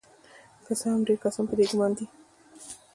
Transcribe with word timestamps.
که 0.65 0.71
څه 0.79 0.85
هم 0.91 0.99
چې 1.01 1.05
ډیر 1.07 1.17
کسان 1.23 1.43
په 1.49 1.55
دې 1.57 1.65
ګمان 1.71 1.91
دي 1.97 2.05